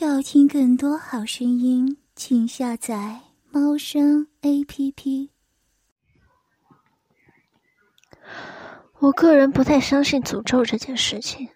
[0.00, 5.32] 要听更多好声音，请下载猫声 A P P。
[9.00, 11.48] 我个人不太相信诅咒这件事情。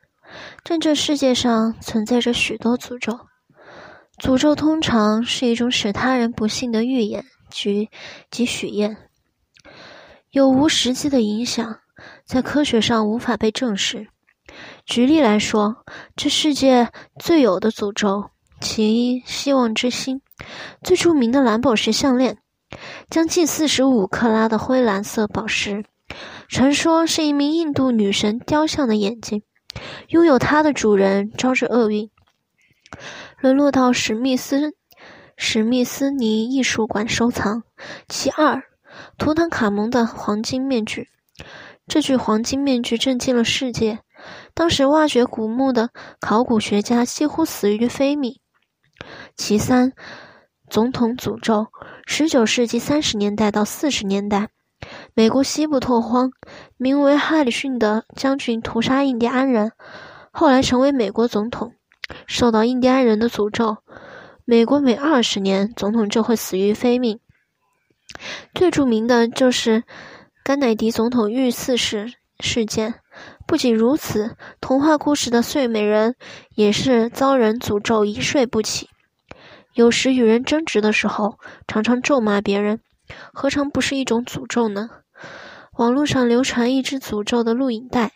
[0.65, 3.21] 但这世界上存在着许多诅咒，
[4.19, 7.91] 诅咒通常是一种使他人不幸的预言及
[8.29, 8.97] 及许愿，
[10.31, 11.79] 有无实际的影响，
[12.25, 14.09] 在科学上无法被证实。
[14.85, 15.85] 举例来说，
[16.17, 16.91] 这世界
[17.21, 18.32] 最有的诅咒。
[18.63, 20.23] 其一，希望之星，
[20.83, 22.39] 最著名的蓝宝石项链，
[23.11, 25.85] 将近四十五克拉的灰蓝色宝石，
[26.49, 29.43] 传说是一名印度女神雕像的眼睛，
[30.09, 32.09] 拥有它的主人招致厄运，
[33.41, 34.75] 沦落到史密斯
[35.37, 37.65] 史密斯尼艺术馆收藏。
[38.09, 38.63] 其二，
[39.19, 41.09] 图坦卡蒙的黄金面具，
[41.89, 43.99] 这具黄金面具震惊了世界，
[44.55, 45.91] 当时挖掘古墓的
[46.21, 48.39] 考古学家几乎死于非命。
[49.37, 49.93] 其三，
[50.69, 51.67] 总统诅咒。
[52.07, 54.49] 十九世纪三十年代到四十年代，
[55.15, 56.33] 美国西部拓荒，
[56.77, 59.73] 名为哈里逊的将军屠杀印第安人，
[60.31, 61.75] 后来成为美国总统，
[62.27, 63.79] 受到印第安人的诅咒。
[64.45, 67.21] 美国每二十年，总统就会死于非命。
[68.55, 69.85] 最著名的就是
[70.45, 72.95] 甘乃迪总统遇刺事事件。
[73.47, 76.17] 不仅如此，童话故事的睡美人
[76.55, 78.89] 也是遭人诅咒一睡不起。
[79.75, 82.81] 有时与人争执的时候，常常咒骂别人，
[83.33, 84.91] 何尝不是一种诅咒呢？
[85.79, 88.13] 网络上流传一支诅咒的录影带，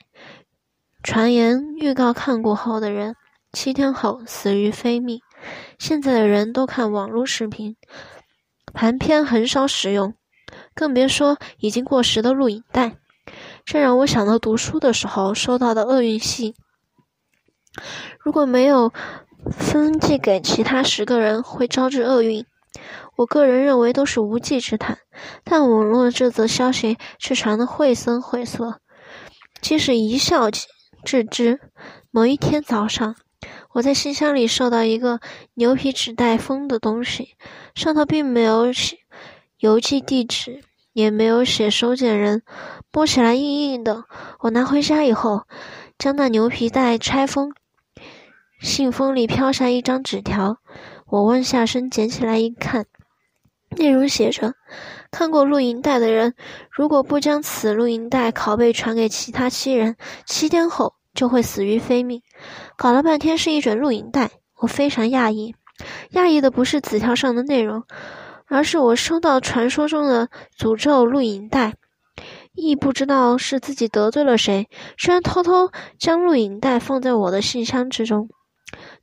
[1.03, 3.17] 传言预告看过后的人，
[3.53, 5.21] 七天后死于非命。
[5.79, 7.77] 现在的人都看网络视频，
[8.75, 10.15] 盘片很少使用，
[10.75, 12.99] 更别说已经过时的录影带。
[13.65, 16.55] 这让我想到读书的时候收到的厄运信，
[18.21, 18.93] 如果没有。
[19.51, 22.45] 分寄给其他十个人会招致厄运，
[23.17, 24.99] 我个人认为都是无稽之谈。
[25.45, 28.81] 但网络这则消息却传得绘声绘色，
[29.61, 31.61] 即使一笑置之。
[32.11, 33.17] 某一天早上，
[33.73, 35.21] 我在信箱里收到一个
[35.55, 37.37] 牛皮纸袋封的东西，
[37.75, 38.99] 上头并没有写
[39.59, 40.63] 邮寄地址，
[40.93, 42.43] 也没有写收件人，
[42.93, 44.05] 摸起来硬硬的。
[44.41, 45.43] 我拿回家以后，
[45.99, 47.53] 将那牛皮袋拆封。
[48.61, 50.59] 信封里飘下一张纸条，
[51.07, 52.87] 我弯下身捡起来一看，
[53.77, 54.55] 内容写着
[55.13, 56.35] ：“看过录音带的人，
[56.71, 62.23] 如果不将此录音带拷贝传给其他七人，七天后就会死于非命。”
[62.77, 65.55] 搞了半天是一卷录音带，我非常讶异。
[66.13, 67.85] 讶异的不是纸条上的内容，
[68.47, 70.29] 而是我收到传说中的
[70.59, 71.75] 诅咒录音带，
[72.55, 78.31] 亦不知道是自己得罪了谁，居然偷偷将录影带放在我的信箱之中。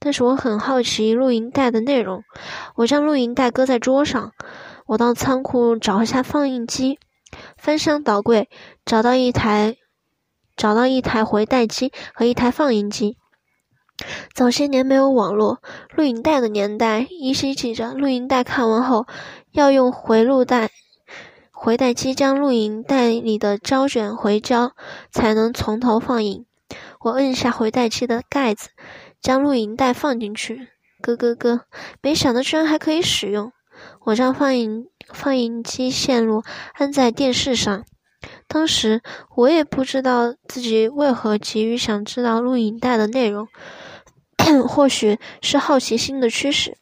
[0.03, 2.25] 但是我很好奇录音带的内容，
[2.75, 4.33] 我将录音带搁在桌上，
[4.85, 6.99] 我到仓库找一下放映机，
[7.55, 8.49] 翻箱倒柜，
[8.83, 9.77] 找到一台，
[10.57, 13.15] 找到一台回带机和一台放映机。
[14.33, 15.59] 早些年没有网络，
[15.95, 19.07] 录影带的年代依稀记着，录音带看完后
[19.53, 20.69] 要用回录带、
[21.49, 24.73] 回带机将录影带里的胶卷回胶，
[25.09, 26.45] 才能从头放映。
[26.99, 28.69] 我摁下回带机的盖子。
[29.23, 30.67] 将录影带放进去，
[31.01, 31.61] 咯咯咯！
[32.01, 33.53] 没想到居然还可以使用。
[34.01, 37.85] 我将放映放映机线路安在电视上。
[38.49, 39.01] 当时
[39.37, 43.47] 我也不知道自己为何急于想知道录影带的内容，
[44.67, 46.77] 或许是好奇心的驱使。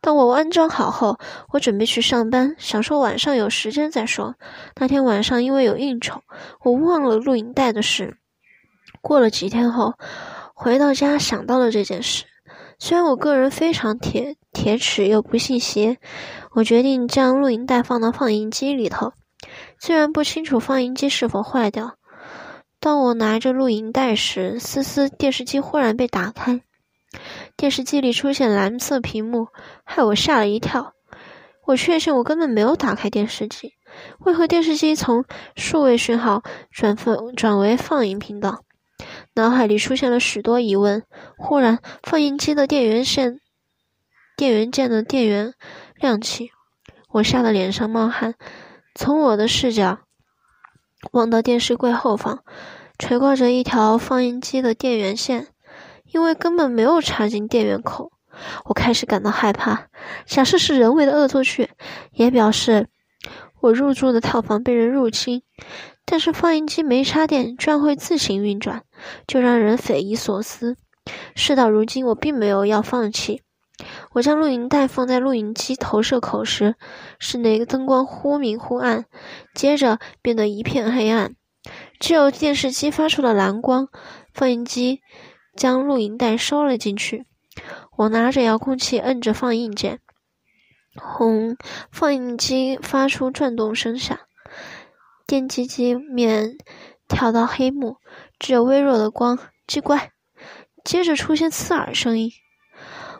[0.00, 1.18] 当我安装好后，
[1.52, 4.36] 我准备去上班，想说晚上有时间再说。
[4.76, 6.22] 那天晚上因为有应酬，
[6.62, 8.16] 我忘了录影带的事。
[9.02, 9.94] 过了几天后。
[10.62, 12.26] 回到家，想到了这件事。
[12.78, 15.96] 虽然我个人非常铁铁齿又不信邪，
[16.52, 19.14] 我决定将录音带放到放映机里头。
[19.78, 21.94] 虽然不清楚放映机是否坏掉，
[22.78, 26.60] 当我拿着录影带时，思思电视机忽然被打开，
[27.56, 29.46] 电视机里出现蓝色屏幕，
[29.86, 30.92] 害我吓了一跳。
[31.66, 33.72] 我确信我根本没有打开电视机，
[34.18, 35.24] 为何电视机从
[35.56, 38.62] 数位讯号转分转为放映频道？
[39.34, 41.02] 脑海里出现了许多疑问。
[41.36, 43.40] 忽然，放映机的电源线、
[44.36, 45.54] 电源键的电源
[45.96, 46.50] 亮起，
[47.10, 48.34] 我吓得脸上冒汗。
[48.94, 50.00] 从我的视角
[51.12, 52.40] 望到电视柜后方，
[52.98, 55.46] 垂挂着一条放映机的电源线，
[56.12, 58.12] 因为根本没有插进电源口。
[58.64, 59.88] 我开始感到害怕，
[60.26, 61.70] 假设是人为的恶作剧，
[62.12, 62.88] 也表示
[63.60, 65.42] 我入住的套房被人入侵。
[66.10, 68.82] 但是放映机没插电，居然会自行运转，
[69.28, 70.76] 就让人匪夷所思。
[71.36, 73.42] 事到如今，我并没有要放弃，
[74.14, 76.74] 我将录影带放在录影机投射口时，
[77.20, 79.04] 室内灯光忽明忽暗，
[79.54, 81.36] 接着变得一片黑暗，
[82.00, 83.88] 只有电视机发出的蓝光。
[84.34, 85.02] 放映机
[85.56, 87.24] 将录影带收了进去。
[87.96, 90.00] 我拿着遥控器摁着放映键，
[90.96, 91.56] 轰！
[91.92, 94.18] 放映机发出转动声响，
[95.30, 96.56] 电机机面
[97.06, 97.98] 跳到黑幕，
[98.40, 99.38] 只有微弱的光。
[99.68, 100.10] 奇怪，
[100.82, 102.32] 接着出现刺耳声音。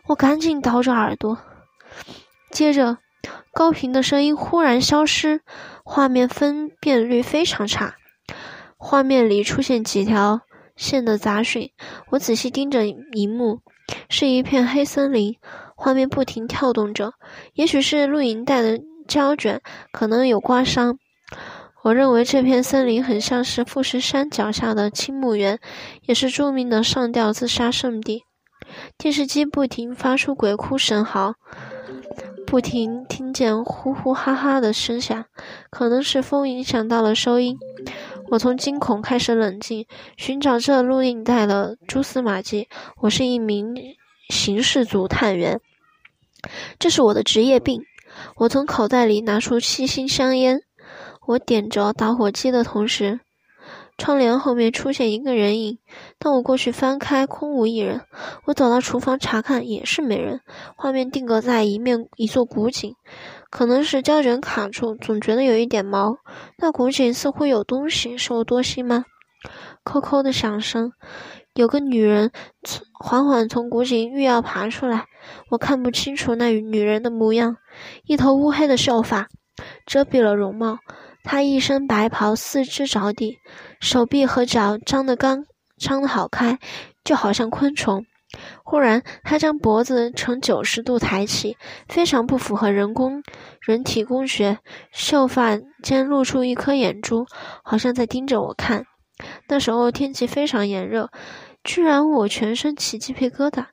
[0.09, 1.39] 我赶紧倒着耳朵，
[2.51, 2.99] 接着
[3.53, 5.43] 高频的声音忽然消失，
[5.85, 7.95] 画面分辨率非常差，
[8.77, 10.41] 画面里出现几条
[10.75, 11.71] 线的杂讯。
[12.09, 13.61] 我仔细盯着荧幕，
[14.09, 15.37] 是一片黑森林，
[15.77, 17.13] 画面不停跳动着。
[17.53, 19.63] 也许是录影带的胶卷
[19.93, 20.99] 可能有刮伤。
[21.83, 25.59] 我认为这片森林很像是富士山脚下的青木原，
[26.03, 28.25] 也是著名的上吊自杀圣地。
[28.99, 31.35] 电视机不停发出鬼哭神嚎，
[32.47, 35.25] 不停听见呼呼哈哈的声响，
[35.71, 37.59] 可能是风影响到了收音。
[38.29, 39.87] 我从惊恐开始冷静，
[40.17, 42.69] 寻找这录影带的蛛丝马迹。
[42.99, 43.75] 我是一名
[44.29, 45.61] 刑事组探员，
[46.79, 47.83] 这是我的职业病。
[48.37, 50.63] 我从口袋里拿出七星香烟，
[51.31, 53.21] 我点着打火机的同时。
[53.97, 55.79] 窗帘后面出现一个人影，
[56.19, 58.01] 当我过去翻开，空无一人。
[58.47, 60.41] 我走到厨房查看，也是没人。
[60.75, 62.97] 画面定格在一面一座古井，
[63.49, 66.17] 可能是胶卷卡住，总觉得有一点毛。
[66.59, 69.05] 那古井似乎有东西，是我多心吗？
[69.85, 70.91] 扣扣的响声，
[71.55, 72.33] 有个女人
[72.99, 75.05] 缓缓从古井欲要爬出来，
[75.51, 77.59] 我看不清楚那女人的模样，
[78.05, 79.29] 一头乌黑的秀发
[79.87, 80.79] 遮蔽了容貌。
[81.23, 83.39] 他一身白袍，四肢着地，
[83.81, 85.45] 手臂和脚张得刚，
[85.79, 86.59] 张得好开，
[87.05, 88.05] 就好像昆虫。
[88.63, 91.57] 忽然，他将脖子呈九十度抬起，
[91.89, 93.25] 非常不符合人工
[93.61, 94.59] 人体工学。
[94.93, 97.27] 秀发间露出一颗眼珠，
[97.65, 98.85] 好像在盯着我看。
[99.49, 101.11] 那时候天气非常炎热，
[101.65, 103.67] 居然我全身起鸡皮疙瘩，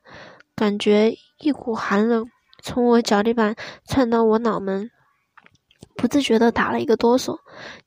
[0.56, 2.26] 感觉一股寒冷
[2.60, 3.54] 从我脚底板
[3.84, 4.90] 窜到我脑门。
[5.98, 7.36] 不自觉地打了一个哆嗦，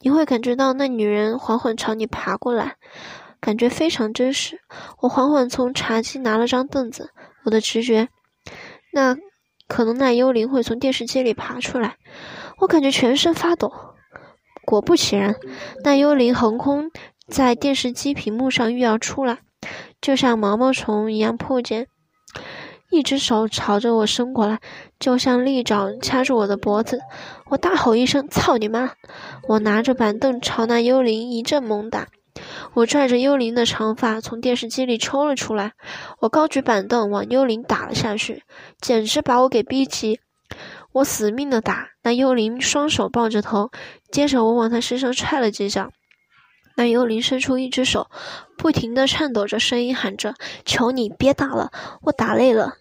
[0.02, 2.76] 你会感觉到那女人缓缓朝你爬过来，
[3.40, 4.60] 感觉非常真实。
[5.00, 7.12] 我缓缓从茶几拿了张凳子，
[7.46, 8.10] 我的直觉，
[8.92, 9.16] 那
[9.70, 11.96] 可能那幽灵会从电视机里爬出来。
[12.58, 13.72] 我感觉全身发抖。
[14.66, 15.38] 果不其然，
[15.82, 16.92] 那幽灵横空
[17.30, 19.40] 在电视机屏幕上欲要出来，
[20.02, 21.88] 就像毛毛虫一样破茧。
[22.92, 24.60] 一只手朝着我伸过来，
[25.00, 27.00] 就像利爪掐住我的脖子。
[27.48, 28.92] 我大吼一声：“操你妈！”
[29.48, 32.10] 我拿着板凳朝那幽灵一阵猛打。
[32.74, 35.72] 我拽着幽灵的长发从电视机里抽了出来。
[36.20, 38.44] 我高举板凳往幽灵打了下去，
[38.80, 40.20] 简直把我给逼急。
[40.92, 43.72] 我死命的打，那幽灵双手抱着头，
[44.12, 45.92] 接着我往他身上踹了几脚。
[46.76, 48.10] 那幽灵伸出一只手，
[48.58, 50.36] 不停地颤抖着，声音喊着
[50.66, 51.72] ：“求你别打了，
[52.02, 52.74] 我打累了。”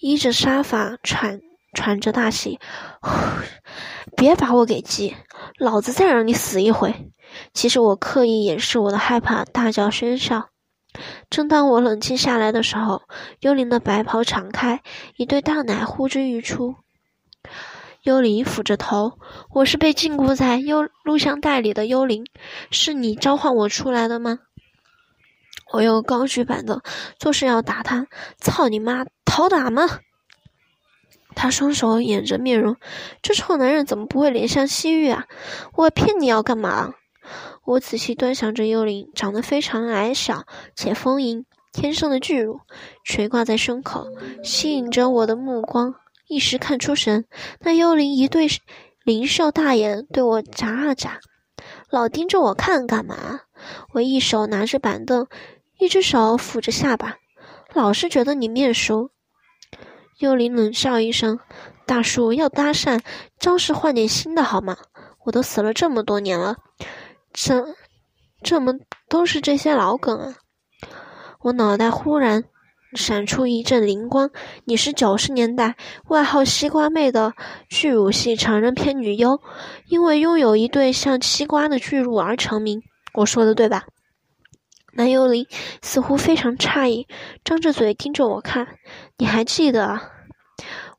[0.00, 1.40] 依着沙发喘
[1.74, 2.58] 喘着大气，
[4.16, 5.14] 别把我给急，
[5.58, 7.12] 老子再让你死一回。
[7.52, 10.48] 其实我刻意掩饰我的害怕，大叫喧嚣。
[11.28, 13.02] 正当我冷静下来的时候，
[13.40, 14.82] 幽灵的白袍敞开，
[15.16, 16.76] 一对大奶呼之欲出。
[18.02, 19.18] 幽灵抚着头，
[19.50, 22.24] 我是被禁锢在幽录像带里的幽灵，
[22.70, 24.38] 是你召唤我出来的吗？
[25.74, 26.80] 我又高举板凳，
[27.18, 28.06] 做事要打他。
[28.38, 29.04] 操你妈！
[29.26, 29.82] 讨打吗？
[31.34, 32.76] 他双手掩着面容，
[33.20, 35.26] 这臭男人怎么不会怜香惜玉啊？
[35.74, 36.94] 我骗你要干嘛？
[37.66, 42.60] 我仔细端详着幽灵，长得非常矮小且丰盈，天生的巨乳
[43.04, 44.06] 垂挂在胸口，
[44.42, 45.96] 吸引着我的目光。
[46.30, 47.24] 一时看出神，
[47.58, 48.46] 那幽灵一对
[49.02, 51.18] 灵兽大眼对我眨啊眨，
[51.90, 53.40] 老盯着我看干嘛？
[53.92, 55.26] 我一手拿着板凳。
[55.80, 57.16] 一只手抚着下巴，
[57.72, 59.10] 老是觉得你面熟。
[60.18, 61.40] 幽灵冷笑一声
[61.84, 63.00] ：“大叔要搭讪，
[63.38, 64.76] 招式换点新的好吗？
[65.24, 66.58] 我都死了这么多年了，
[67.32, 67.74] 这
[68.42, 68.74] 这么
[69.08, 70.36] 都是这些老梗啊！”
[71.40, 72.44] 我脑袋忽然
[72.94, 74.30] 闪出一阵灵光
[74.66, 75.76] ：“你是九十年代
[76.08, 77.34] 外号‘西瓜妹’的
[77.68, 79.40] 巨乳系成人片女优，
[79.86, 82.82] 因为拥有一对像西瓜的巨乳而成名。
[83.14, 83.84] 我说的对吧？”
[84.92, 85.46] 那幽灵
[85.82, 87.06] 似乎非常诧异，
[87.44, 88.66] 张着嘴盯着我看。
[89.18, 89.84] 你还记得？
[89.84, 90.02] 啊？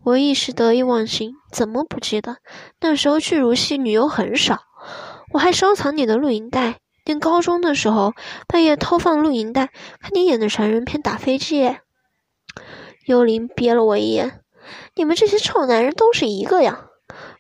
[0.06, 2.38] 我一时得意忘形，怎么不记得？
[2.80, 4.60] 那时候巨乳系女优很少，
[5.34, 6.80] 我还收藏你的录影带。
[7.06, 8.14] 念高中的时候，
[8.48, 11.76] 半夜偷放录影带，看你演的成人片打飞机。
[13.06, 14.42] 幽灵瞥了我一眼，
[14.96, 16.90] 你们这些臭男人都是一个样。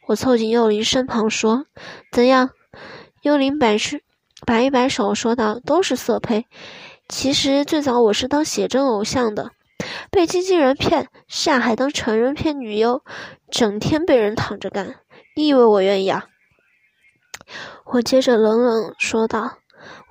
[0.07, 1.65] 我凑近幽灵身旁说
[2.11, 2.49] ：“怎样？”
[3.21, 4.01] 幽灵摆是
[4.45, 6.47] 摆一摆手说道：“都是色胚。
[7.07, 9.51] 其实最早我是当写真偶像的，
[10.09, 13.03] 被经纪人骗下海当成人片女优，
[13.51, 14.95] 整天被人躺着干。
[15.35, 16.25] 你以为我愿意啊？”
[17.85, 19.57] 我接着冷冷说道：“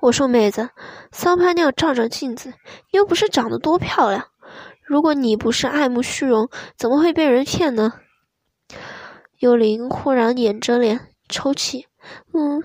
[0.01, 0.69] 我说妹子，
[1.11, 2.53] 骚拍尿照照镜子，
[2.91, 4.27] 又不是长得多漂亮。
[4.83, 7.93] 如果你不是爱慕虚荣，怎么会被人骗呢？”
[9.39, 11.87] 幽灵忽然掩着脸抽泣，
[12.33, 12.63] 嗯，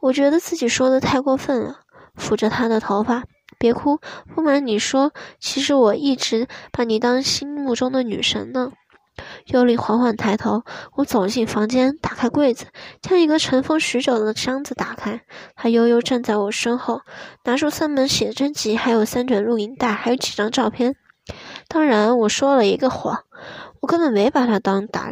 [0.00, 1.80] 我觉得自己说的太过分了，
[2.16, 3.24] 抚着他的头发，
[3.58, 3.98] 别哭。
[4.34, 8.72] 不瞒你说，其实我一直把你当心目中的女神呢。
[9.46, 12.66] 幽灵缓缓抬头，我走进房间，打开柜子，
[13.00, 15.22] 将一个尘封许久的箱子打开。
[15.54, 17.02] 他悠悠站在我身后，
[17.44, 20.96] 拿出三本写真集，还有三卷录音带，还有几张照片。
[21.68, 23.24] 当然，我说了一个谎，
[23.80, 25.10] 我根本没把他当打。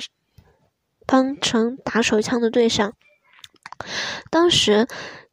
[1.07, 2.95] 当成打手枪的对象。
[4.31, 4.87] 当时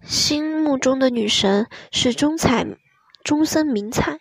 [0.03, 2.65] 心目中的女神是中彩
[3.23, 4.19] 中森明菜。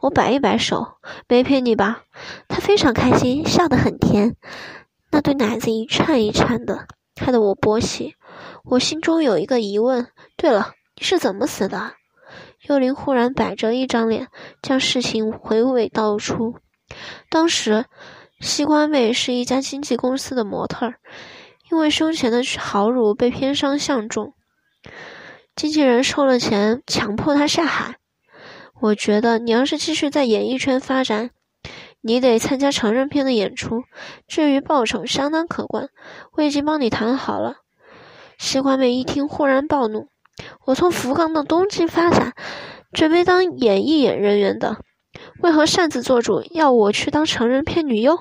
[0.00, 2.02] 我摆一摆手，没骗你吧？
[2.48, 4.36] 他非常开心，笑得很甜，
[5.10, 6.86] 那对奶子一颤一颤的，
[7.20, 8.14] 害得我勃起。
[8.64, 11.92] 我心中有一个疑问：对了，你是怎么死的？
[12.68, 14.28] 幽灵忽然摆着一张脸，
[14.62, 16.56] 将事情娓娓道出。
[17.28, 17.86] 当时。
[18.40, 21.00] 西瓜妹是一家经纪公司的模特儿，
[21.72, 24.32] 因为胸前的好乳被偏商相中，
[25.56, 27.96] 经纪人收了钱，强迫她下海。
[28.80, 31.30] 我觉得你要是继续在演艺圈发展，
[32.00, 33.82] 你得参加成人片的演出，
[34.28, 35.88] 至于报酬相当可观，
[36.34, 37.56] 我已经帮你谈好了。
[38.38, 40.08] 西瓜妹一听，忽然暴怒
[40.66, 42.34] ：“我从福冈到东京发展，
[42.92, 44.76] 准备当演艺演人员的。”
[45.42, 48.20] 为何擅自做主要我去当成人片女优？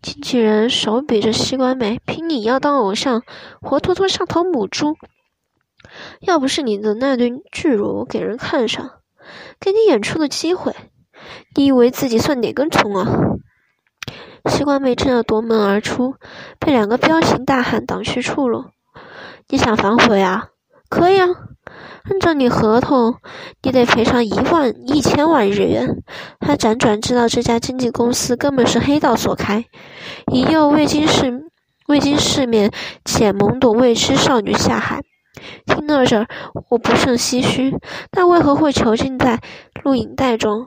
[0.00, 3.22] 经纪人手比着西瓜妹，凭你要当偶像，
[3.60, 4.96] 活脱脱像头母猪。
[6.20, 8.90] 要不是你的那对巨乳给人看上，
[9.60, 10.74] 给你演出的机会，
[11.54, 13.06] 你以为自己算哪根葱啊？
[14.46, 16.14] 西瓜妹正要夺门而出，
[16.60, 18.66] 被两个彪形大汉挡去出路。
[19.48, 20.48] 你想反悔啊？
[20.88, 21.26] 可以啊。
[22.04, 23.16] 按照你合同，
[23.62, 26.04] 你得赔偿一万一千万日元。
[26.38, 29.64] 他辗转知道这家经纪公司根本是黑道所开，
[30.32, 31.42] 引诱未经世
[31.88, 32.70] 未经世面
[33.04, 35.02] 且懵懂未知少女下海。
[35.66, 36.26] 听到这儿，
[36.70, 37.74] 我不胜唏嘘。
[38.10, 39.40] 但为何会囚禁在
[39.82, 40.66] 录影带中？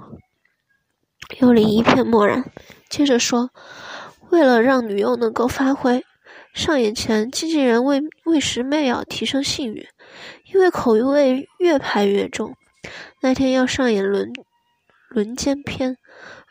[1.39, 2.51] 幽灵一片漠然，
[2.89, 3.51] 接着说
[4.31, 6.03] ：“为了让女优能够发挥，
[6.53, 9.87] 上演前经纪人为为石妹要提升信誉。”
[10.51, 12.55] 因为口味越拍越重，
[13.21, 14.31] 那天要上演轮
[15.09, 15.97] 轮奸片，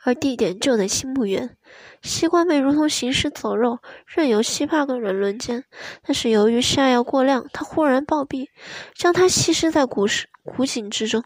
[0.09, 1.55] 而地点就在青木园。
[2.00, 5.65] 西瓜妹如同行尸走肉，任由七八个人轮奸。
[6.03, 8.47] 但是由于下药过量，她忽然暴毙，
[8.95, 11.25] 将她弃尸在古石古井之中。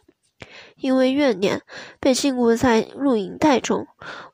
[0.75, 1.62] 因为怨念，
[2.01, 3.87] 被禁锢在录影带中。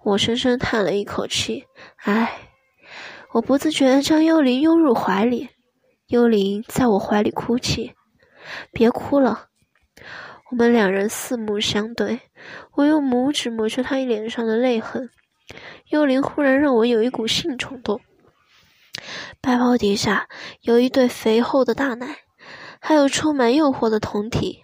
[0.03, 1.65] 我深深叹了一口气，
[1.97, 2.39] 唉，
[3.35, 5.51] 我不自觉将幽灵拥入怀里，
[6.07, 7.93] 幽灵在我怀里哭泣。
[8.73, 9.48] 别哭了，
[10.51, 12.21] 我们两人四目相对，
[12.73, 15.11] 我用拇指抹去他脸上的泪痕。
[15.91, 18.01] 幽灵忽然让我有一股性冲动。
[19.43, 20.27] 白袍底下
[20.63, 22.17] 有一对肥厚的大奶，
[22.81, 24.63] 还有充满诱惑的酮体。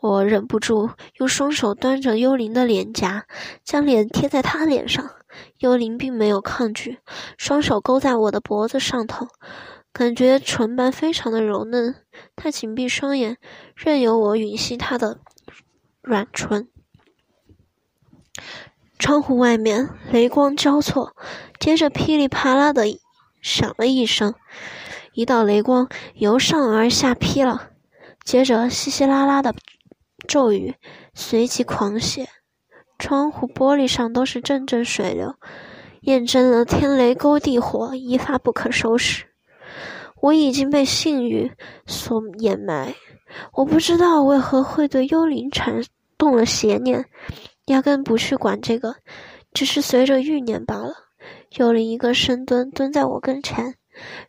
[0.00, 3.24] 我忍不住用双手端着幽灵的脸颊，
[3.64, 5.10] 将脸贴在他脸上。
[5.58, 6.98] 幽灵并没有抗拒，
[7.36, 9.26] 双手勾在我的脖子上头。
[9.98, 11.96] 感觉唇瓣非常的柔嫩，
[12.36, 13.36] 他紧闭双眼，
[13.74, 15.18] 任由我吮吸他的
[16.00, 16.68] 软唇。
[18.96, 21.16] 窗户外面雷光交错，
[21.58, 22.84] 接着噼里啪啦的
[23.42, 24.36] 响了一声，
[25.14, 27.70] 一道雷光由上而下劈了，
[28.22, 29.52] 接着稀稀拉拉的
[30.28, 30.76] 骤雨
[31.12, 32.28] 随即狂泻，
[33.00, 35.34] 窗户玻璃上都是阵阵水流，
[36.02, 39.24] 验证了天雷勾地火，一发不可收拾。
[40.20, 41.52] 我已经被性欲
[41.86, 42.94] 所掩埋，
[43.52, 45.82] 我不知道为何会对幽灵产
[46.16, 47.06] 动了邪念，
[47.66, 48.96] 压根不去管这个，
[49.52, 50.94] 只是随着欲念罢了。
[51.56, 53.76] 幽灵一个深蹲，蹲在我跟前，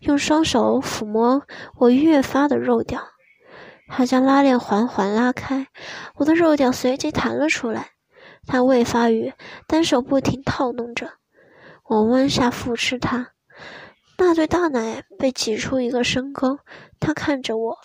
[0.02, 1.44] 用双手抚摸
[1.78, 3.02] 我越发的肉屌，
[3.88, 5.68] 他将拉链缓缓拉开，
[6.16, 7.92] 我的肉屌随即弹了出来。
[8.46, 9.34] 他未发育，
[9.68, 11.12] 单手不停套弄着，
[11.86, 13.32] 我弯下俯视他。
[14.22, 16.60] 那对大奶被挤出一个深沟，
[17.00, 17.78] 他看着我，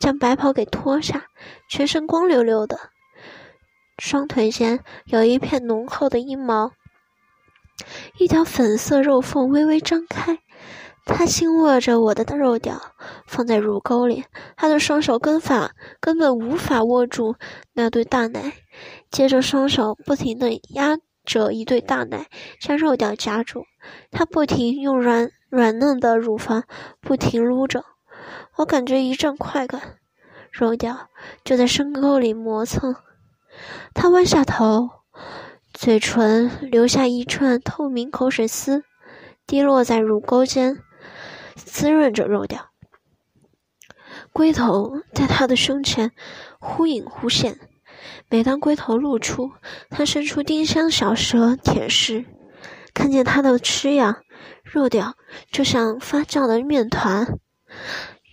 [0.00, 1.26] 将白袍给脱下，
[1.68, 2.78] 全身光溜溜的，
[3.98, 6.72] 双腿间有一片浓厚的阴毛，
[8.18, 10.38] 一条粉色肉缝微微张开，
[11.04, 12.80] 他轻握着我的肉屌，
[13.26, 14.24] 放在乳沟里。
[14.56, 17.36] 他的双手根法根本无法握住
[17.74, 18.54] 那对大奶，
[19.10, 20.96] 接着双手不停地压
[21.26, 23.64] 着一对大奶，将肉屌夹住。
[24.10, 26.64] 他不停用软软嫩的乳房
[27.02, 27.84] 不停撸着，
[28.56, 29.98] 我感觉一阵快感，
[30.50, 31.10] 肉掉
[31.44, 32.96] 就在深沟里磨蹭。
[33.92, 34.88] 他弯下头。
[35.74, 38.82] 嘴唇留下一串透明口水丝，
[39.46, 40.78] 滴落在乳沟间，
[41.54, 42.70] 滋润着肉掉。
[44.32, 46.12] 龟头在他的胸前
[46.60, 47.58] 忽隐忽现，
[48.30, 49.52] 每当龟头露出，
[49.90, 52.24] 他伸出丁香小舌舔舐，
[52.94, 54.22] 看见他的吃样，
[54.62, 55.14] 肉屌
[55.50, 57.38] 就像发酵的面团，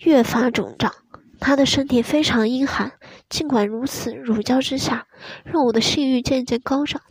[0.04, 0.94] 越发肿胀。
[1.40, 2.92] 他的身体非常阴寒，
[3.30, 5.08] 尽管如此，乳胶之下，
[5.46, 7.02] 让我的性欲渐渐高涨。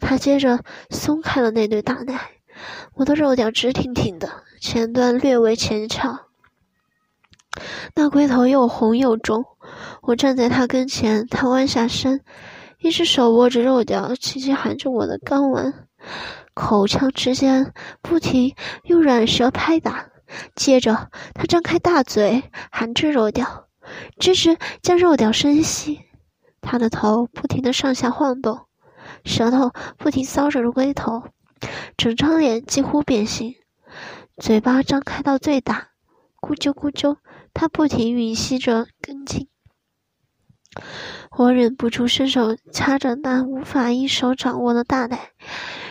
[0.00, 2.30] 他接着松开了那对大奶，
[2.94, 6.20] 我的肉屌直挺挺的，前端略微前翘，
[7.94, 9.44] 那龟头又红又肿。
[10.00, 12.22] 我站在他跟前，他弯下身，
[12.78, 15.86] 一只手握着肉屌，轻轻含着我的肛门，
[16.54, 18.54] 口腔之间不停
[18.84, 20.06] 用软舌拍打。
[20.54, 23.68] 接着，他张开大嘴，含着肉屌，
[24.18, 26.02] 直直将肉屌深吸。
[26.60, 28.66] 他的头不停的上下晃动。
[29.24, 31.24] 舌头不停搔着龟头，
[31.96, 33.56] 整张脸几乎变形，
[34.36, 35.88] 嘴巴张开到最大，
[36.40, 37.16] 咕啾咕啾，
[37.52, 39.48] 他不停吮吸着根茎。
[41.36, 45.30] 我忍不住伸手掐着那无法一手掌握的大奶，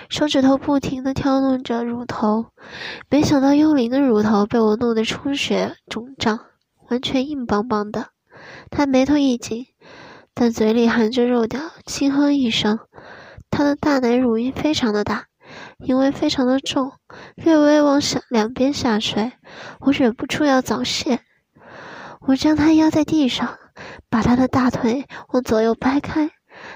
[0.10, 2.48] 手指头不停地挑弄着乳头，
[3.12, 6.39] 没想到幽灵的乳头被我弄得充血肿胀，
[6.89, 8.08] 完全硬邦邦的。
[8.72, 9.68] 他眉头一紧，
[10.34, 12.80] 但嘴里含着肉条，轻哼一声。
[13.51, 15.25] 他的大奶乳晕非常的大，
[15.78, 16.92] 因为非常的重，
[17.36, 19.34] 略微往下两边下垂，
[19.82, 21.19] 我忍不住要早泄。
[22.22, 23.60] 我将他压在地上，
[24.10, 26.32] 把他的大腿往左右掰开。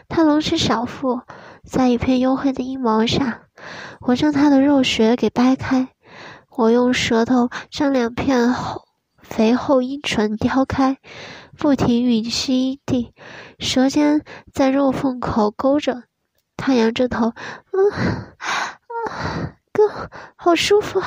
[0.07, 1.19] 他隆起小腹，
[1.65, 3.43] 在一片黝黑的阴毛下，
[4.01, 5.89] 我将他的肉穴给掰开。
[6.55, 8.83] 我用舌头将两片厚
[9.21, 10.97] 肥厚阴唇挑开，
[11.57, 13.13] 不停吮吸阴蒂，
[13.57, 14.23] 舌尖
[14.53, 16.03] 在肉缝口勾着。
[16.57, 17.33] 他仰着头，
[17.71, 17.91] 嗯，
[18.37, 21.01] 啊，哥，好舒服。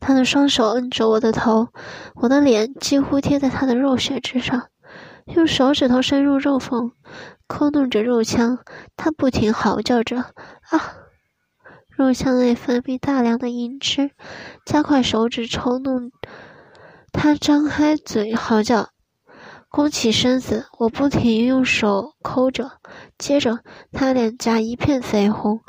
[0.00, 1.68] 他的双手摁着我的头，
[2.14, 4.68] 我的脸几乎贴在他的肉穴之上，
[5.34, 6.92] 用手指头深入肉缝，
[7.46, 8.58] 抠弄着肉腔。
[8.96, 10.94] 他不停嚎叫着，啊！
[11.90, 14.10] 肉腔内分泌大量的银汁，
[14.64, 16.12] 加快手指抽动。
[17.12, 18.88] 他张开嘴嚎叫。
[19.70, 22.70] 弓起身子，我不停用手抠着，
[23.18, 23.58] 接着
[23.92, 25.60] 他脸颊一片绯红。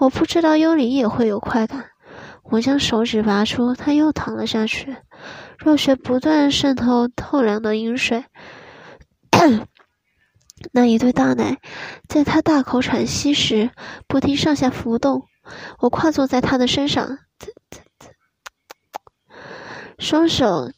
[0.00, 1.84] 我不知道幽灵也会有快感。
[2.44, 4.96] 我将手指拔出，他又躺了下去，
[5.58, 8.24] 肉血不断渗透透凉的饮水。
[10.72, 11.58] 那一对大奶
[12.08, 13.70] 在他大口喘息时
[14.06, 15.26] 不停上下浮动。
[15.80, 17.18] 我跨坐在他的身上，
[19.98, 20.70] 双手。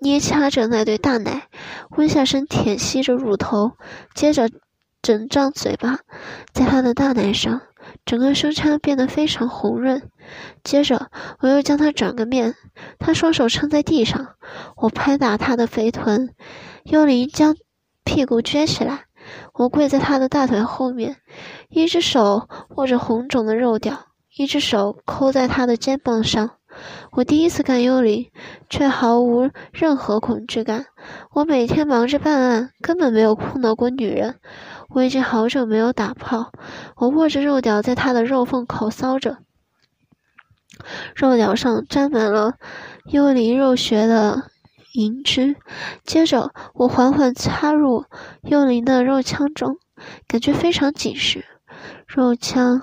[0.00, 1.48] 捏掐着那对大奶，
[1.96, 3.72] 温下身舔吸着乳头，
[4.14, 4.48] 接着
[5.02, 5.98] 整张嘴巴，
[6.52, 7.62] 在他的大奶上，
[8.04, 10.10] 整个胸腔变得非常红润。
[10.62, 12.54] 接着我又将他转个面，
[12.98, 14.34] 他双手撑在地上，
[14.76, 16.34] 我拍打他的肥臀。
[16.84, 17.56] 幽灵将
[18.04, 19.04] 屁股撅起来，
[19.54, 21.16] 我跪在他的大腿后面，
[21.68, 26.50] 一只手握着红肿的肉屌，一只手扣在他的肩膀上。
[27.12, 28.30] 我第一次干幽灵，
[28.68, 30.86] 却毫无任何恐惧感。
[31.32, 34.36] 我每天忙着办案，根本没有碰到过女人。
[34.88, 36.52] 我已经好久没有打炮。
[36.96, 39.38] 我握着肉屌，在他的肉缝口搔着，
[41.14, 42.54] 肉屌上沾满了
[43.06, 44.50] 幽灵肉穴的
[44.94, 45.56] 银汁。
[46.04, 48.06] 接着，我缓缓插入
[48.42, 49.78] 幽灵的肉腔中，
[50.26, 51.44] 感觉非常紧实。
[52.06, 52.82] 肉腔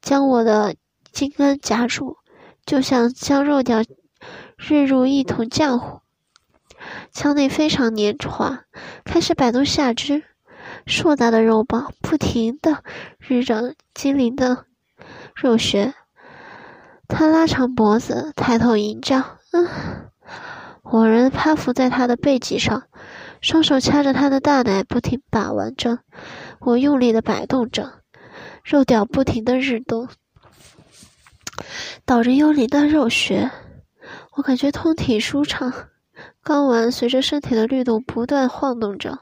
[0.00, 0.74] 将我的
[1.12, 2.16] 茎根夹住。
[2.64, 3.82] 就像将肉条
[4.56, 6.00] 日入一桶浆糊，
[7.12, 8.60] 腔内非常黏滑，
[9.04, 10.22] 开始摆动下肢，
[10.86, 12.82] 硕大的肉棒不停的
[13.18, 14.66] 日着精灵的
[15.34, 15.94] 肉穴。
[17.08, 19.68] 他拉长脖子，抬头迎叫：“嗯。”
[20.82, 22.82] 我人趴伏在他的背脊上，
[23.40, 26.00] 双手掐着他的大奶，不停把玩着。
[26.58, 28.00] 我用力的摆动着，
[28.64, 30.08] 肉屌不停的日动。
[32.04, 33.50] 导着幽灵的肉穴，
[34.32, 35.72] 我感觉通体舒畅。
[36.44, 39.18] 睾丸随着身体的律动不断晃动着，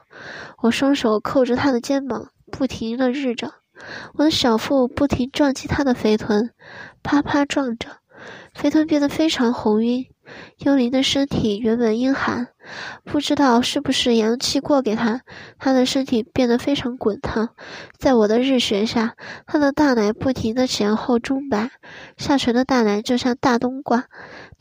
[0.61, 3.53] 我双手扣着他的肩膀，不停的日着。
[4.13, 6.51] 我的小腹不停撞击他的肥臀，
[7.01, 7.89] 啪啪撞着，
[8.53, 10.05] 肥臀变得非常红晕。
[10.59, 12.47] 幽灵的身体原本阴寒，
[13.03, 15.21] 不知道是不是阳气过给他，
[15.59, 17.49] 他的身体变得非常滚烫。
[17.97, 21.71] 在我的日穴下，他的大奶不停的前后钟摆，
[22.15, 24.05] 下垂的大奶就像大冬瓜。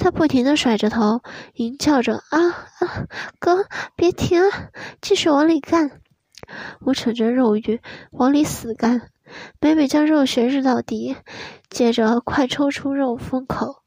[0.00, 1.20] 他不停的甩着头，
[1.52, 3.06] 吟叫着：“啊啊，
[3.38, 4.68] 哥，别停啊，
[5.02, 6.00] 继续往里干！”
[6.80, 9.02] 我扯着肉欲往里死干，
[9.60, 11.16] 每每将肉穴日到底，
[11.68, 13.82] 接着快抽出肉封口。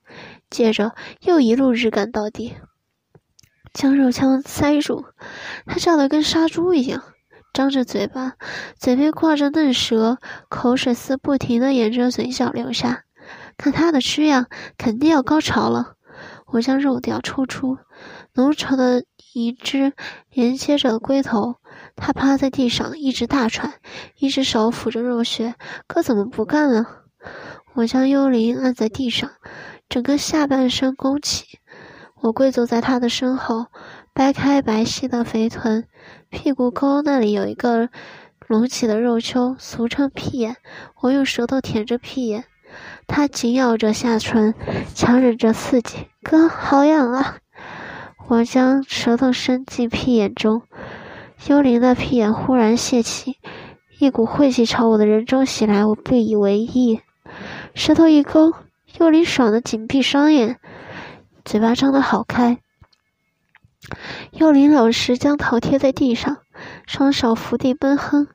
[0.51, 2.55] 接着又一路日干到底，
[3.73, 5.05] 将肉枪塞住。
[5.65, 7.01] 他叫得跟杀猪一样，
[7.53, 8.33] 张着嘴巴，
[8.77, 13.05] 嘴边挂着嫩舌，口水丝不停地沿着嘴角流下。
[13.57, 14.45] 看他的吃样，
[14.77, 15.95] 肯定要高潮了。
[16.53, 17.79] 我将肉屌抽出，
[18.35, 19.93] 浓稠的一只
[20.29, 21.55] 连接着龟头。
[21.95, 23.73] 他趴在地上一直大喘，
[24.17, 25.55] 一只手抚着肉穴。
[25.87, 26.85] 哥怎么不干了？
[27.73, 29.31] 我将幽灵按在地上。
[29.89, 31.57] 整个下半身弓起，
[32.21, 33.65] 我跪坐在他的身后，
[34.13, 35.87] 掰开白皙的肥臀，
[36.29, 37.89] 屁股沟那里有一个
[38.47, 40.57] 隆起的肉丘，俗称屁眼。
[41.01, 42.45] 我用舌头舔着屁眼，
[43.07, 44.53] 他紧咬着下唇，
[44.93, 46.07] 强忍着刺激。
[46.21, 47.37] 哥，好痒啊！
[48.27, 50.61] 我将舌头伸进屁眼中，
[51.47, 53.37] 幽灵的屁眼忽然泄气，
[53.99, 57.01] 一股晦气朝我的人中袭来，我不以为意，
[57.75, 58.53] 舌头一勾。
[58.99, 60.59] 幽灵爽的紧闭双眼，
[61.43, 62.59] 嘴巴张得好开。
[64.31, 66.37] 幽灵老师将头贴在地上，
[66.85, 68.27] 双手伏地闷哼。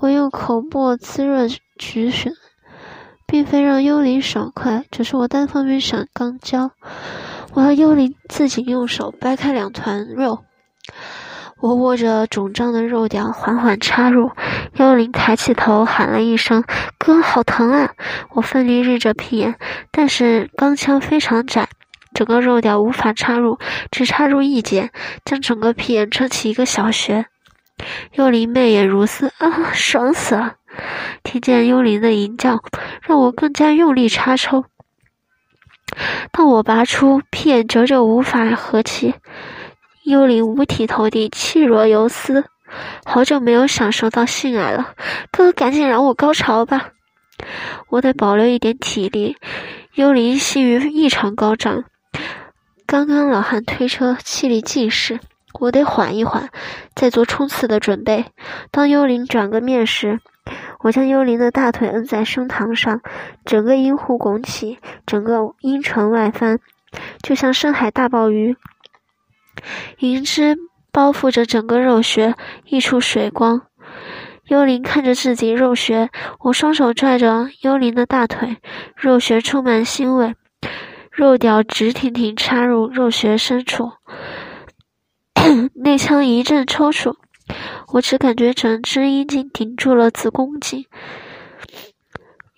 [0.00, 2.32] 我用口沫滋润菊穴，
[3.30, 6.70] 并非让幽灵爽快，只是我单方面想肛交。
[7.52, 10.44] 我要幽灵自己用手掰开两团肉。
[11.60, 14.30] 我握着肿胀的肉屌，缓缓插入。
[14.76, 16.64] 幽灵抬起头，喊了一声
[16.96, 17.90] ：“哥，好疼啊！”
[18.32, 19.56] 我奋力日着屁眼，
[19.90, 21.68] 但是钢枪非常窄，
[22.14, 23.58] 整个肉屌无法插入，
[23.90, 24.90] 只插入一节，
[25.26, 27.26] 将整个屁眼撑起一个小穴。
[28.14, 30.54] 幽灵媚眼如丝，啊，爽死了！
[31.22, 32.60] 听见幽灵的吟叫，
[33.02, 34.64] 让我更加用力插抽。
[36.32, 39.14] 当我拔出，屁眼久久无法合起。
[40.04, 42.44] 幽灵五体投地，气若游丝。
[43.04, 44.94] 好久没有享受到性爱了，
[45.32, 46.90] 哥，赶紧让我高潮吧！
[47.88, 49.36] 我得保留一点体力。
[49.94, 51.84] 幽灵性欲异常高涨，
[52.86, 55.18] 刚刚老汉推车，气力尽失，
[55.58, 56.50] 我得缓一缓，
[56.94, 58.26] 再做冲刺的准备。
[58.70, 60.20] 当幽灵转个面时，
[60.80, 63.00] 我将幽灵的大腿摁在胸膛上，
[63.44, 66.58] 整个阴户拱起，整个阴唇外翻，
[67.22, 68.56] 就像深海大鲍鱼。
[69.98, 70.56] 银汁
[70.92, 73.62] 包覆着整个肉穴，溢出水光。
[74.46, 76.08] 幽灵看着自己肉穴，
[76.40, 78.56] 我双手拽着幽灵的大腿，
[78.96, 80.34] 肉穴充满腥味，
[81.10, 83.92] 肉屌直挺挺插入肉穴深处，
[85.74, 87.16] 内腔一阵抽搐，
[87.92, 90.86] 我只感觉整只阴茎顶住了子宫颈。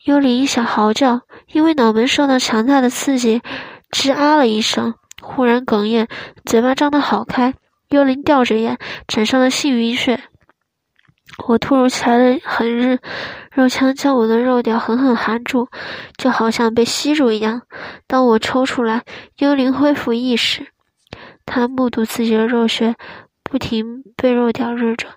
[0.04, 1.20] 幽灵想嚎叫，
[1.52, 3.42] 因为脑门受到强大的刺激，
[3.90, 4.94] 吱啊了一声。
[5.20, 6.08] 忽然哽咽，
[6.46, 7.54] 嘴巴张得好开。
[7.90, 10.22] 幽灵吊着眼，产生了性晕血。
[11.46, 12.98] 我突如其来的狠日，
[13.52, 15.68] 肉枪将我的肉屌狠狠含住，
[16.16, 17.62] 就好像被吸住一样。
[18.06, 19.04] 当我抽出来，
[19.38, 20.68] 幽灵恢复意识，
[21.44, 22.96] 他目睹自己的肉血
[23.50, 25.08] 不停被肉屌日着，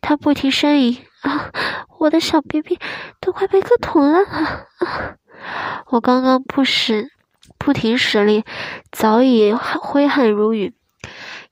[0.00, 1.50] 他不停呻吟：“啊，
[1.98, 2.78] 我的小 BB
[3.20, 4.66] 都快被割捅了！”啊，
[5.90, 7.10] 我刚刚不使。
[7.58, 8.44] 不停使力，
[8.92, 10.74] 早已挥汗如雨。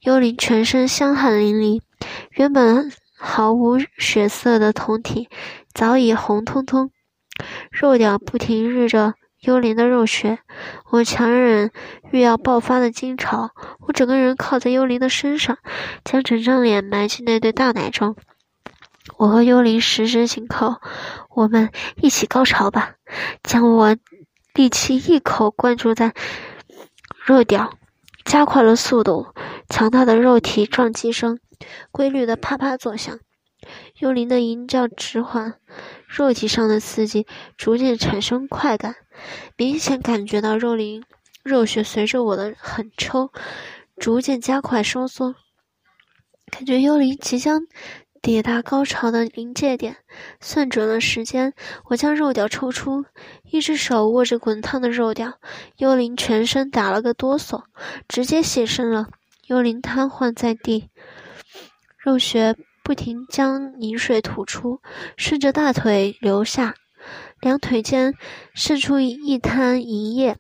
[0.01, 1.83] 幽灵全身香汗淋漓，
[2.31, 5.29] 原本毫无血色的酮体
[5.75, 6.91] 早已红彤彤。
[7.71, 9.15] 肉屌不停日着
[9.47, 10.39] 幽灵的肉穴，
[10.91, 11.71] 我强忍
[12.11, 13.51] 欲要爆发的惊潮，
[13.87, 15.59] 我整个人靠在幽灵的身上，
[16.05, 18.17] 将整张脸埋进那对大奶中。
[19.17, 20.77] 我和幽灵十指紧扣，
[21.31, 22.95] 我们一起高潮吧！
[23.43, 23.97] 将我。
[24.55, 26.15] 力气一口灌注在
[27.27, 27.75] 肉屌，
[28.25, 29.27] 加快了速度。
[29.69, 31.39] 强大的肉体撞击声
[31.91, 33.19] 规律的啪啪作响，
[33.99, 35.57] 幽灵的吟叫迟缓，
[36.07, 37.27] 肉体上的刺激
[37.59, 38.97] 逐渐产生快感，
[39.57, 41.05] 明显感觉到肉灵
[41.43, 43.31] 肉血随着我的狠抽
[43.97, 45.35] 逐渐加快收缩，
[46.51, 47.63] 感觉幽灵即将。
[48.23, 49.99] 抵达高潮的临界点，
[50.41, 51.53] 算准了时间，
[51.85, 53.05] 我将肉屌抽出，
[53.45, 55.35] 一只手握着滚烫的肉屌，
[55.77, 57.63] 幽灵全身打了个哆嗦，
[58.09, 59.07] 直接现身了。
[59.47, 60.91] 幽灵瘫痪在地，
[61.99, 64.81] 肉穴不停将泥水吐出，
[65.17, 66.75] 顺着大腿流下，
[67.47, 68.13] 两腿间
[68.55, 70.37] 渗出一滩银液。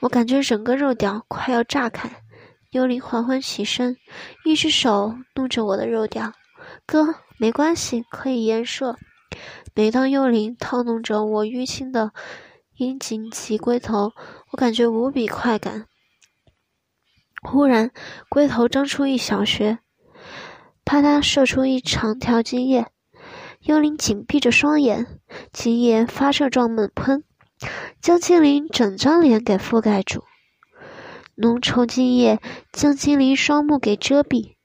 [0.00, 2.10] 我感觉整个肉屌快要炸开。
[2.72, 3.96] 幽灵缓缓起身，
[4.44, 6.32] 一只手弄着我的肉屌。
[6.86, 8.96] 哥，没关系，可以延射。
[9.74, 12.10] 每当幽灵套弄着我淤青的
[12.78, 14.10] 阴茎及龟头，
[14.50, 15.86] 我感觉无比快感。
[17.48, 17.92] 忽然，
[18.28, 19.78] 龟头张出一小穴，
[20.84, 22.86] 啪嗒射出一长条精液。
[23.64, 27.24] 幽灵紧闭着双眼，精液发射状猛喷，
[27.98, 30.22] 将精灵整张脸给覆盖住。
[31.34, 32.40] 浓稠精液
[32.72, 34.56] 将精灵双目给遮蔽，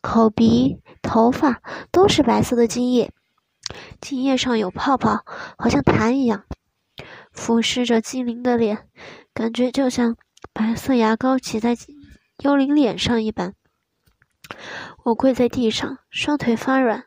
[0.00, 3.12] 口鼻、头发都是白色的精液，
[4.00, 5.24] 精液上有泡泡，
[5.56, 6.44] 好像痰一样，
[7.32, 8.88] 俯视着精灵的脸，
[9.32, 10.16] 感觉就像
[10.52, 11.76] 白色牙膏挤在。
[12.42, 13.52] 幽灵脸上一般，
[15.04, 17.04] 我跪在地上，双腿发软。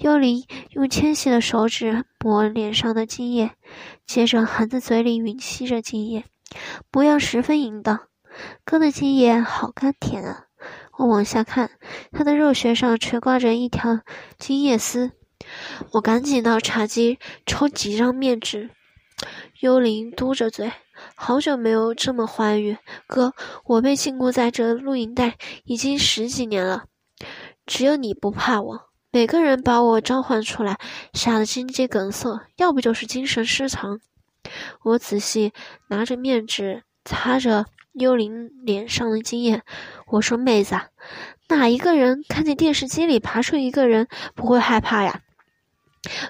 [0.00, 3.50] 幽灵用纤细的手指抹脸上的精液，
[4.06, 6.24] 接着含在嘴里吮吸着精液，
[6.92, 8.02] 模样十分淫荡。
[8.64, 10.44] 哥的精液好甘甜啊！
[10.98, 11.72] 我往下看，
[12.12, 14.00] 他的肉穴上垂挂着一条
[14.38, 15.10] 精液丝。
[15.94, 18.70] 我赶紧到茶几抽几张面纸。
[19.60, 20.70] 幽灵嘟着嘴。
[21.16, 22.76] 好久没有这么欢愉，
[23.08, 23.34] 哥，
[23.64, 26.84] 我被禁锢在这录影带已经十几年了，
[27.66, 28.87] 只有你不怕我。
[29.10, 30.78] 每个人把我召唤出来，
[31.14, 34.00] 吓得心肌梗塞，要不就是精神失常。
[34.82, 35.52] 我仔细
[35.88, 39.62] 拿着面纸擦着幽灵脸上的精液，
[40.08, 40.78] 我说：“妹子，
[41.48, 45.22] 哪一个人看见电视机里爬出一个人不会害怕呀？”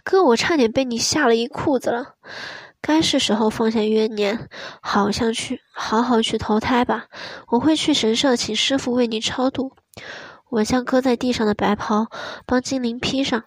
[0.04, 2.14] 哥，我差点被你吓了一裤子了。
[2.80, 4.48] 该是时候放下怨念，
[4.80, 7.06] 好像去好好去投胎吧。
[7.48, 9.72] 我会去神社请师傅为你超度。
[10.50, 12.06] 我将搁在地上的白袍
[12.46, 13.44] 帮精灵披上，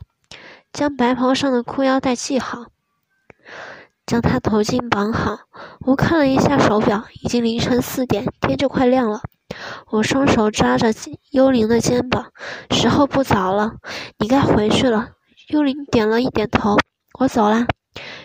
[0.72, 2.66] 将白袍上的裤腰带系好，
[4.06, 5.40] 将他头巾绑好。
[5.86, 9.22] 我看了一下手表，已经凌晨四点，天就快亮了。
[9.90, 10.94] 我双手抓着
[11.32, 12.32] 幽灵的肩膀，
[12.70, 13.74] 时候不早了，
[14.20, 15.10] 你该回去了。
[15.50, 16.78] 幽灵点了一点头，
[17.20, 17.66] 我走了。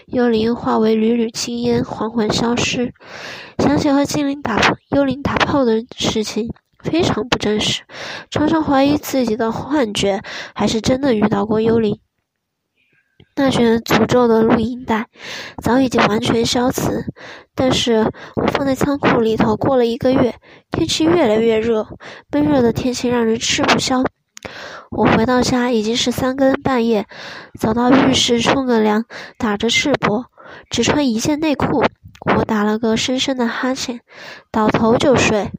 [0.07, 2.95] 幽灵化为缕缕青烟，缓缓消失。
[3.59, 6.53] 想起和精灵打幽灵打炮的事情，
[6.87, 7.83] 非常不真实，
[8.31, 10.23] 常常怀疑自己的幻觉，
[10.55, 11.99] 还是真的遇到过幽灵。
[13.39, 15.09] 那卷诅咒的录音带
[15.63, 17.05] 早已经完全消磁，
[17.55, 20.35] 但是我放在仓库里头，过了一个月，
[20.71, 21.87] 天气越来越热，
[22.33, 24.03] 闷热的天气让人吃不消。
[24.91, 27.07] 我回到家已经是三更半夜，
[27.59, 29.05] 走到浴室冲个凉，
[29.37, 30.25] 打着赤膊，
[30.71, 31.85] 只穿一件内裤。
[32.35, 34.01] 我打了个深深的哈欠，
[34.51, 35.51] 倒头就睡。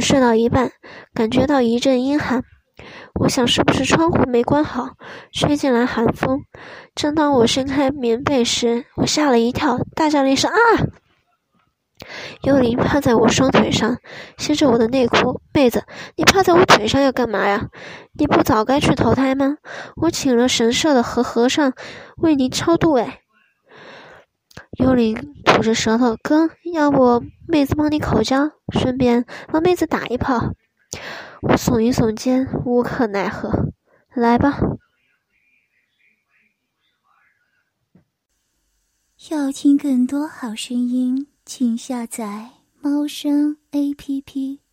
[0.00, 0.70] 睡到一半，
[1.14, 2.42] 感觉到一阵阴寒，
[3.20, 4.90] 我想是不是窗户没关好，
[5.32, 6.40] 吹进来寒风。
[6.94, 10.58] 正当我伸开棉被时，我吓了一跳，大叫了一声啊！
[12.42, 13.96] 幽灵趴在我双腿上，
[14.36, 15.40] 掀着我的内裤。
[15.54, 15.84] 妹子，
[16.16, 17.68] 你趴在我腿上要干嘛呀？
[18.18, 19.56] 你不早该去投胎吗？
[19.96, 21.72] 我请了神社的和和尚
[22.18, 22.94] 为你超度。
[22.94, 23.20] 哎，
[24.78, 30.54] 幽灵吐着舌头，哥，要不妹子帮你口交，顺便帮妹子打一炮。
[31.42, 33.72] 我耸一耸肩，无可奈何。
[34.14, 34.58] 来吧。
[39.30, 41.28] 要听更多好声音。
[41.46, 44.63] 请下载猫声 A P P。